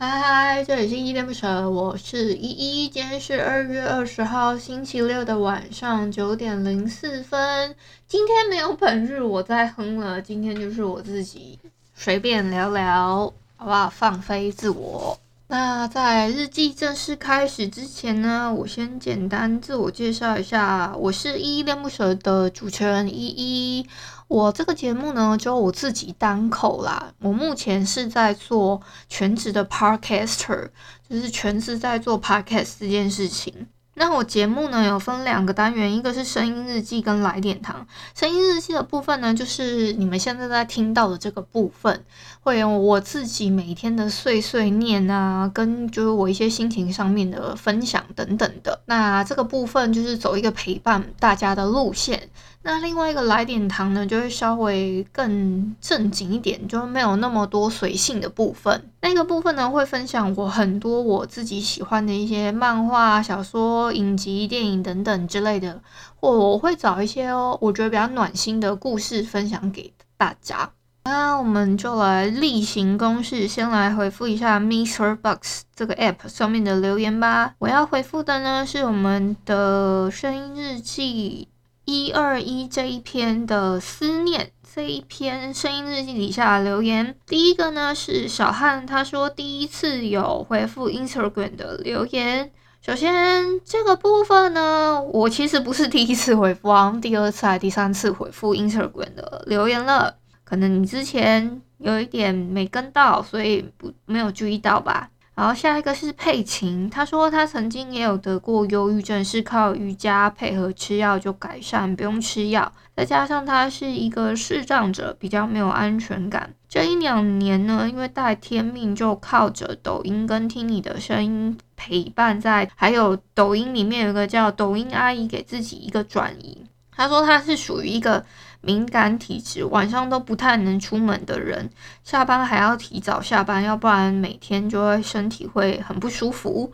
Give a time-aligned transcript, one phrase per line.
[0.00, 2.88] 嗨嗨，这里是依恋不舍，我是依依。
[2.88, 7.74] 今天是二月二十号星期六的晚上九点零四分。
[8.06, 11.58] 今天没有本日我在哼了，今天就是我自己
[11.96, 13.90] 随便聊聊，好不好？
[13.90, 15.18] 放飞自我。
[15.48, 23.86] 那在日记正式开始之前呢，我先简单自我介绍一下，我是依依恋不舍的主持人依依。
[24.28, 27.10] 我这个节目呢，就我自己单口啦。
[27.20, 30.68] 我目前是在做全职的 podcaster，
[31.08, 33.66] 就是全职在做 podcast 这件事情。
[33.94, 37.84] 那我节目呢，有分两个单元，一个是声音日记跟来点糖。
[38.14, 42.04] 声音日记的部分呢，就是你们现在在听到的这个部分，
[42.40, 48.78] 会有我自己每天的碎碎念啊，跟就是我一些心情上面的分享等等的。
[48.84, 52.28] 那这个部分就是走一个陪伴大家的路线。
[52.68, 58.90] 那另外一个来点糖呢，就会稍微更正经一点，就没有那么多随性的部分。
[59.00, 65.80] 那个部分呢，会分享我很多我自己喜欢的一些漫画、小说、影集、电影等等之类的，
[66.20, 70.68] 或我会找一些哦，我觉得比较暖心的故事分享给大家。
[71.06, 77.54] 那我们就来例行公事，先来回复一下 MixerBox 这个 App 上面的留言吧。
[77.60, 81.48] 我要回复的呢，是我们的声音日记。
[81.90, 92.52] 一二一这一篇的思念，这一篇声音日记底下留言，第一个呢是小汉，他说第一次有回复 Instagram 的留言。
[92.82, 105.08] 首先这个部分呢，我其实不是第一次回复啊，第二次还第三次回复 Instagram 的留言了，可能你之前有一点没跟到，所以不没有注意到吧。
[105.38, 112.72] 然后下一个是佩琴，他说他曾经也有得过忧郁症，是靠瑜伽配合吃药就改善，不用吃药。
[112.96, 116.52] 再加上他是一个视障者，比较没有安全感。
[116.68, 126.64] 这一两年呢，因为带天命，就靠着抖音跟听你的声音陪伴在，还有抖音里面有一个叫抖音阿姨给自己一个转移。
[126.90, 128.26] 他说他是属于一个。
[128.60, 131.70] 敏感体质，晚上都不太能出门的人，
[132.02, 136.72] 下班还要提早下班，要不然每天就会身体会很不舒服。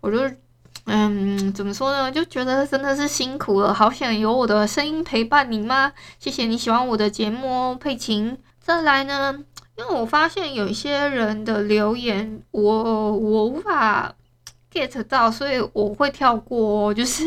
[0.00, 0.18] 我就，
[0.84, 2.12] 嗯，怎么说呢？
[2.12, 5.92] 就觉得真的是辛苦了，好想有我的声音陪伴你吗？
[6.18, 8.38] 谢谢你喜欢我的节目哦，佩琴。
[8.60, 9.34] 再来呢，
[9.76, 12.62] 因为我发现有一些人的留言，我
[13.16, 14.14] 我无法
[14.70, 17.24] get 到，所以我会跳过，就是，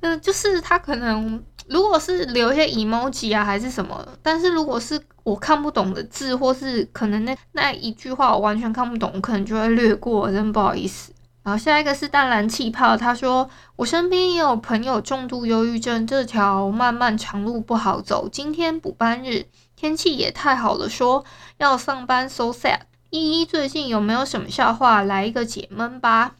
[0.00, 1.42] 那，就是他可能。
[1.68, 11.12] 如果是留一些 emoji 啊，还是什么，但是如果是我看不懂的字，或是可能那那一句话我完全看不懂，我可能就会略过，真不好意思。
[11.42, 18.28] 然后下一个是淡蓝气泡，他说我身边也有朋友重度忧郁症，这条漫漫长路不好走。
[18.28, 19.46] 今天补班日，
[19.76, 21.24] 天气也太好了，说
[21.58, 22.80] 要上班，so sad。
[23.10, 26.34] 依依最近有没有什么笑话来一个解闷吧？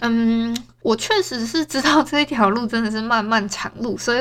[0.00, 4.20] 嗯，我确实是知道这一条路真的是漫漫长路，所以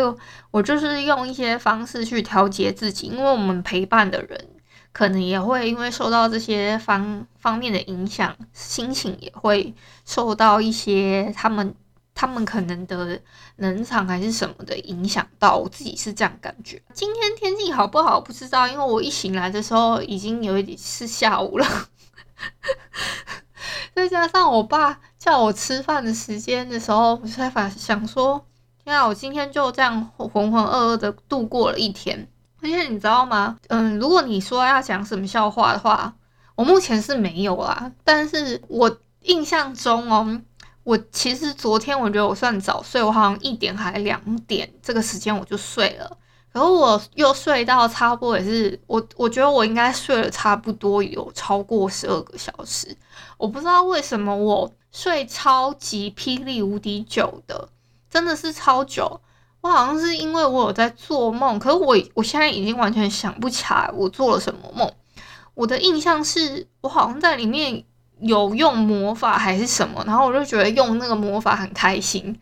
[0.51, 3.07] 我就是用一些方式去调节自己。
[3.07, 4.47] 因为我们陪伴的人
[4.91, 9.73] 可能也会因为受到这些方方面的影响，心情也会
[10.05, 11.75] 受到一些他们
[12.13, 13.19] 他们可能的
[13.57, 15.57] 能场还是什么的影响到。
[15.57, 16.81] 我自己是这样感觉。
[16.93, 21.67] 今天天气好不好不知道，因为我一醒来的时候已经有一点是下午了。
[23.93, 28.45] 再加上我爸叫我吃饭的时间的时候，我才发想说，
[28.83, 32.27] 天啊，我今天就这样浑浑噩噩的度过了一天。
[32.61, 33.57] 而且你知道吗？
[33.69, 36.13] 嗯，如果你说要讲什么笑话的话，
[36.53, 37.91] 我目前是没有啦。
[38.03, 40.39] 但是我印象中哦，
[40.83, 46.17] 我其实昨天我觉得我算早睡，我好像一点还两点这个时间我就睡了。
[46.51, 52.95] 然后我又睡到差不多也是我，我觉得我应该睡了差不多有超过十二个小时。
[53.37, 57.67] 我不知道为什么我睡超级霹雳无敌久的，
[58.09, 59.19] 真的是超久。
[59.59, 64.89] 我好像是因为我有在做梦，可是我我现在已经完全想不起来我做了什么梦。
[65.53, 67.83] 我的印象是我好像在里面
[68.21, 72.39] 有用魔法还是什么，然后我就觉得用那个魔法很开心。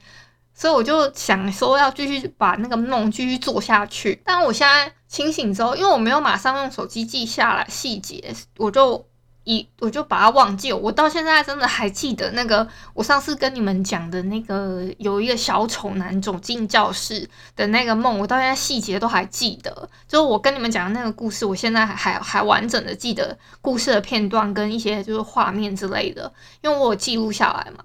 [0.54, 9.04] 所以我就想说要继续把那个梦继续做下去，但我现在清醒之后，因为我没有马上用手机记下来细节，我就
[9.44, 10.78] 一我就把它忘记了。
[10.78, 19.90] 我到现在真的还记得那个我上次跟你们讲的那个有一个小丑男走进教室的那个梦，我到现在细节都还记得。
[20.08, 27.84] 就是我跟你们讲的那个故事，我现在还还还完整的记得故事的片段跟一些就是画面之类的，因为我有记录下来嘛。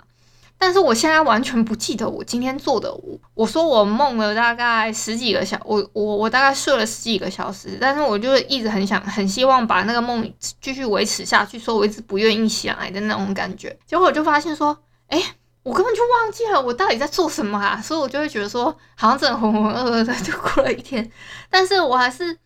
[0.58, 2.92] 但是我现在完全不记得我今天做的。
[2.92, 13.78] 我我说我梦了大概十几个小，我我我大概睡了十几个小时，但是我就一直很想很希望把那个梦继续维持下去，所以我一直不愿意醒来的那种感觉。
[13.86, 14.76] 结果我就发现说，
[15.06, 15.22] 哎，
[15.62, 17.80] 我根本就忘记了我到底在做什么啊！
[17.80, 21.08] 所以我就会觉得说，好像真的浑浑噩噩的 就过了一天。
[21.48, 22.36] 但是我还是。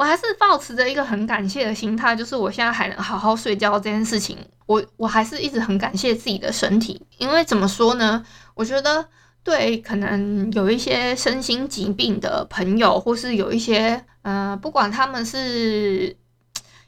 [0.00, 8.24] 我还是抱持着一个很感谢的心态，就是我现在还能好好睡觉这件事情，我我还是一直很感谢自己的身体，因为怎么说呢？
[8.54, 9.06] 我觉得
[9.44, 16.16] 对可能有一些身心疾病的朋友，或是有一些呃，不管他们是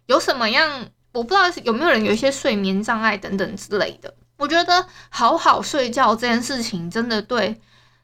[0.07, 7.61] 有什么样，我不知道有没有人有一些睡眠障碍等等之类的，我觉得好好睡觉这件事情真的对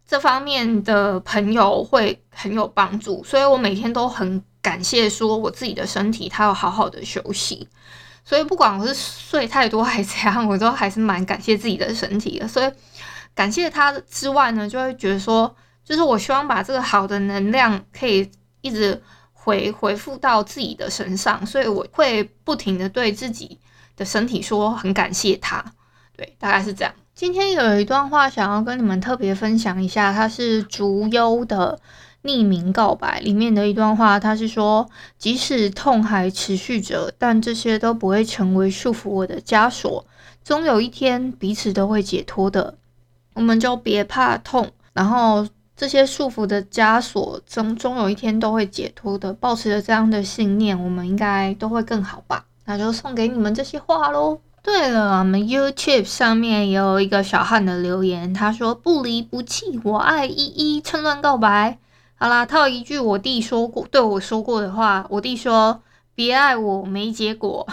[0.08, 4.42] 这方面的朋友会很有帮助，所以我每天都很。
[4.60, 7.66] 感谢说我自己的身体，它要好好的休息，
[8.24, 12.46] 所以不管我是睡太多还是怎样，我都还是蛮感谢自己的身体的。
[12.46, 12.70] 所以
[13.34, 18.28] 感谢它之外呢，就会觉得说，就是我希望把这个好的能量可以
[18.60, 19.00] 一直
[19.32, 23.58] 回回复到自己的身上，所以我会不停的对自己
[23.96, 25.64] 的身体说很感谢它。
[26.18, 26.92] 对，大概是这样。
[27.14, 31.78] 今天有一段话想要跟你们特别分享一下，它是竹优的。
[32.24, 40.04] 匿名告白里面的一段话，他是说：“即使痛还持续着，但这些都不会成为束缚我的枷锁。
[40.42, 42.76] 终有一天，彼此都会解脱的。
[43.34, 49.32] 我们就别怕痛，然后这些束缚的枷锁，终终有一天都会解脱的。
[49.32, 52.44] 抱持着这样的信念，我们应该都会更好吧？
[52.64, 54.40] 那就送给你们这些话喽。
[54.70, 61.78] 对了，我们 YouTube 上面也有一个小汉的留言，他说：不离不弃，我爱依依，趁乱告白。”
[62.20, 65.80] 好啦，套一句我弟说过对我说过的话，我弟说
[66.18, 67.64] ：“别爱我没结果。”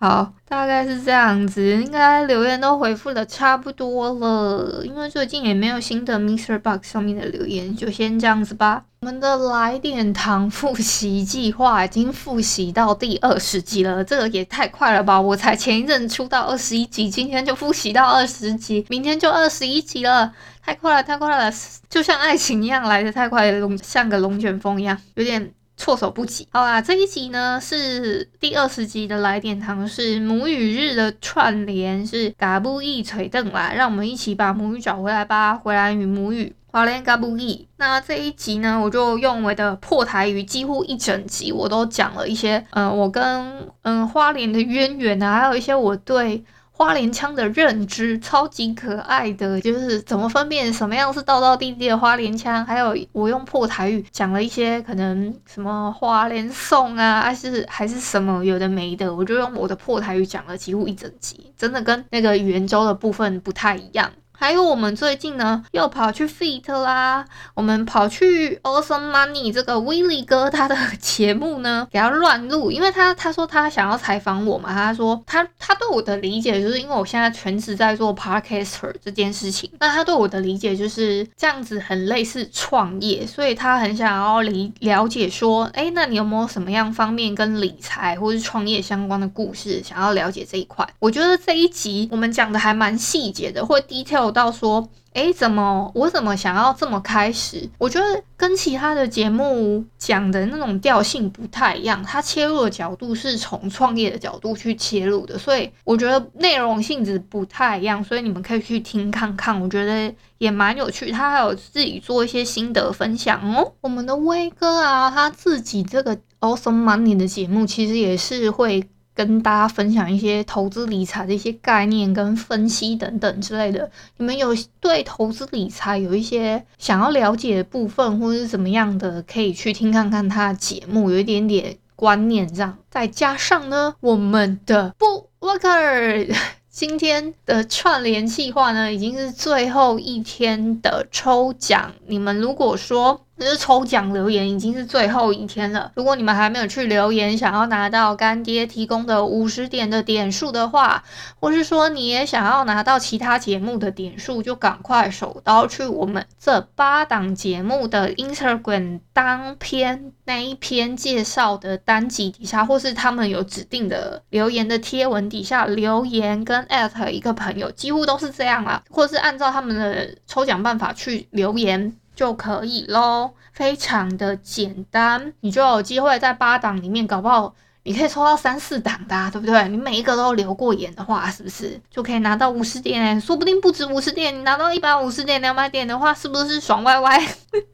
[0.00, 8.82] 好，大概是这样子，应该留言都回复的差不多了，因为最近也没有新的 MixerBox 上面的留言，就先这样子吧。
[9.02, 15.20] 我们的来点糖复习计划已经复习到第二十集了，这个也太快了吧！
[15.20, 20.32] 我才前一阵出到二十一集，今天就复习到二十集，明天就二十一集了。
[20.60, 21.52] 太快了，太快了，
[21.88, 26.46] 就像爱情一样来得太快，龙像个龙卷风一样，有点措手不及。
[26.50, 35.54] 好啦，这一集呢是第二十集的来点糖，是母语日的串联，是嘎布义锤邓来，让我们一起把母语找回来吧。
[35.54, 37.66] 回来与母语，花莲嘎布义。
[37.76, 46.44] 那这一集呢，我就用我的破台语，几乎一整集我都讲了一些，嗯、呃，我跟嗯、花莲的渊源啊，还有一些我对。
[46.84, 64.10] 花莲腔的认知超级可爱的，就是怎么分辨什么样是道道地地的花莲腔，还有我用破台语讲了一些可能什么花莲颂啊，还是还是什么有的没的，我就用我的破台语讲了几乎一整集，真的跟那个圆周的部分不太一样。
[64.42, 67.24] 还有我们最近呢，又跑去 feat 啦，
[67.54, 90.84] 我们跑去 Awesome Money 这个 Willy 哥他的节目呢，给他乱录，因为他他说他想要采访我嘛，他说他他对我的理解就是因为我现在全职在做 Podcaster 这件事情，那他对我的理解就是这样子很类似创业，所以他很想要理了解说，哎，那你有没有什么样方面跟理财或是创业相关的故事，想要了解这一块？
[90.98, 94.31] 我觉得这一集我们讲的还蛮细节的，或 detail。
[94.32, 97.68] 到说，诶，怎么我怎么想要这么开始？
[97.78, 111.12] 我觉得跟其他的节目讲的那种调性不太一样，它切入的角度是从创业的角度去切入的，所以我觉得内容性质不太一样，所以你们可以去听看看，我觉得也蛮有趣。
[111.12, 113.72] 他还有自己做一些心得分享哦。
[113.82, 118.88] 我们的威哥啊，他自己这个 Awesome Money 的节目，其实也是会。
[119.14, 123.90] 跟大家分享一些投资理财的一些概念跟分析等等之类的。
[124.16, 132.78] 你们有对投资理财有一些想要了解的部分，或者是怎么样的，可以去听看看他的节目，有一点点观念这样。
[132.90, 136.34] 再加上呢，我们的 bookwork
[136.72, 141.92] 今天的串联计划呢，已经是最后一天的抽奖。
[142.06, 145.90] 你们如果说就是抽奖留言已经是最后一天了。
[145.94, 151.02] 如果你们还没有去留言，想要拿到干爹提供的五十点的点数的话，
[151.40, 171.96] 或是说你也想要拿到其他节目的点数，就赶快手刀去我们这八档节目的 Instagram 当篇那一篇介绍的单集底下，或是他们有指定的留言的贴文底下留言跟 at 一个朋友，几乎都是这样啦，或是按照他们的抽奖办法去留言。
[172.14, 177.54] 就可以咯，非常的简单，你就有机会在八档里面，搞不好
[177.84, 179.68] 你可以抽到三四档的啊，对不对？
[179.68, 183.18] 你每一个都留过言的话，是不是就可以拿到五十点？
[183.20, 187.18] 说不定不止五十点，你拿到一百五十点、两百点的话，是不是爽歪歪？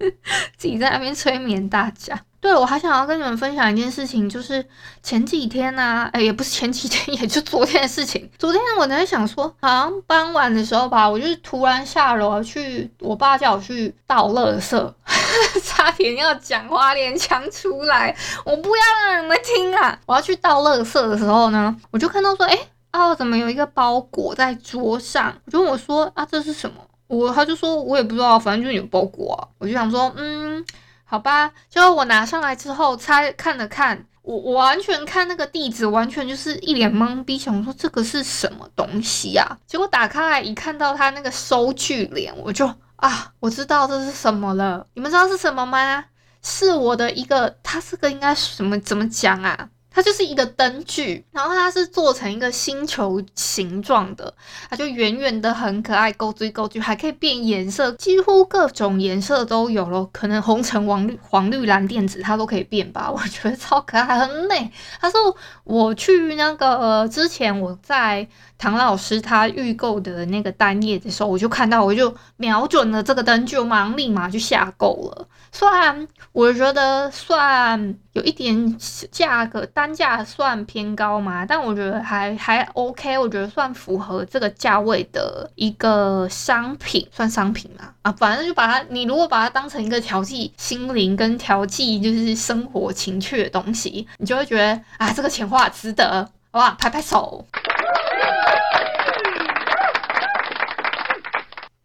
[0.56, 2.18] 自己在那边催眠大家。
[2.40, 4.64] 对，我还想要跟你们分享一件事情，就是
[5.02, 8.30] 前几天呢、啊，哎，也不是前几天， 也就昨天的事情。
[8.38, 14.92] 昨天我在想说，好像傍晚的时候吧，我就突然下楼去，我爸叫我去倒垃圾，
[15.64, 19.98] 差点要讲花莲腔出来，我不要让你们听啊！
[20.06, 22.56] 我要去倒垃圾的时候呢，我就看到说，哎，
[22.92, 25.34] 啊，怎么有一个包裹在桌上？
[25.44, 26.76] 我就问我说，啊，这是什么？
[27.08, 29.48] 我他就说我也不知道，反正就是有包裹啊。
[29.58, 30.64] 我就想说，嗯。
[31.10, 39.56] 好吧，就我拿上来之后，拆看了看，我我完全看那个地址，完全就是一脸懵逼，想说这个是什么东西啊？
[39.66, 44.86] 结果打开来一看到他那个收据脸，我就啊，我知道这是什么了。
[44.92, 46.04] 你们知道是什么吗？
[46.42, 49.70] 是我的一个，他这个应该什么怎么讲啊？
[49.98, 54.32] 它就是一个灯具，然后它是做成一个星球形状的，
[54.70, 64.70] 它就圆圆的很可爱，勾追勾追，还可以变颜色，几乎各种颜色都有了，可能红橙黄绿黄绿蓝靛紫它都可以变吧，我觉得超可爱，很美。
[65.00, 68.28] 他说我去那个之前我在
[68.58, 75.26] 唐老师他预购的那个单页的时候，我就看到，我就瞄准了这个灯具，我马上立马就下购了。
[75.50, 78.76] 虽然我觉得算有一点
[79.10, 97.46] 价格单价算偏高嘛，但我觉得还还 OK，我觉得算符合这个价位的一个商品，算商品嘛啊，反正就把它，你如果把它当成一个调剂心灵跟调剂就是生活情趣的东西，你就会觉得啊，这个钱花值得，好不好，拍拍手。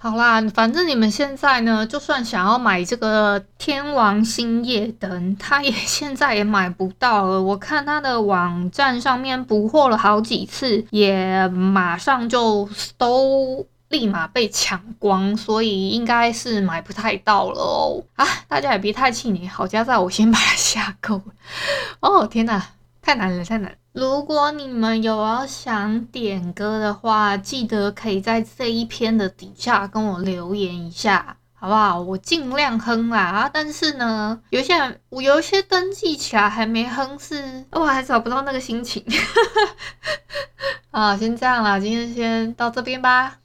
[0.03, 7.41] 好啦，反正你们现在呢，就算想要买这个天王星夜灯，它也现在也买不到了。
[7.41, 12.67] 我看它的网站上面补货了好几次，也马上就
[12.97, 18.03] 都立马被抢光，所以应该是买不太到了哦。
[18.15, 21.21] 啊，大家也别太气馁，好家在我先把它下购。
[22.01, 22.61] 哦，天哪！
[23.05, 23.77] 太难了，太难了！
[23.91, 31.99] 如果你们有要想点歌的话，记得可以在这一篇的底下跟我留言一下，好不好？
[31.99, 33.49] 我尽量哼啦。
[33.53, 39.03] 但是呢，有些人我有一些登记起来还没哼是，是我还找不到那个心情。
[40.91, 43.39] 啊，先这样啦，今天先到这边吧。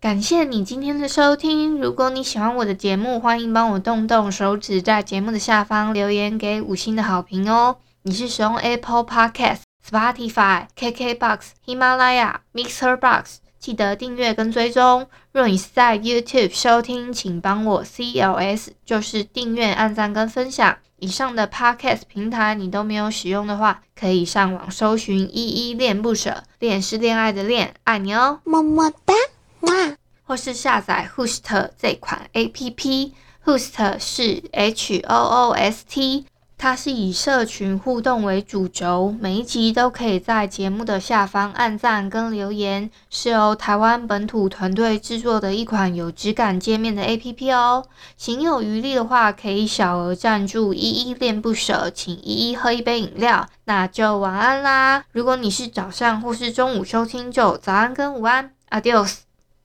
[0.00, 1.78] 感谢你今天的收听。
[1.78, 7.76] 如果你喜欢我的节目，欢迎帮我动动手指，在节目的下方留言给五星的好评哦。
[8.04, 15.06] 你是使用 Apple Podcast、Spotify、KKBox、喜马拉雅、Mixer Box，记得订阅跟追踪。
[15.30, 20.76] 若你是在 YouTube 收听，请帮我 CLS，就是订阅、按赞跟分享。
[20.98, 29.14] 以上的 Podcast 平台你都没有使用的话，可以上网搜寻“依依恋不舍”，恋是恋爱的恋，爱你哦，么么哒，
[29.60, 29.96] 哇！
[30.24, 36.26] 或是下载 Host 这款 APP，Host 是 H O O S T。
[36.62, 47.84] 它是以社群互动为主轴，每一集都可以在节目的下方按赞跟留言，是由台湾本土团队制作的一款有质感界面的 APP 哦。
[48.16, 53.48] 行有余力的话，可以小额赞助，依依恋不舍，请依依喝一杯饮料。
[53.64, 55.02] 那就晚安啦！
[55.10, 59.31] 如果你是早上或是中午收听，就早安跟午安，Adios。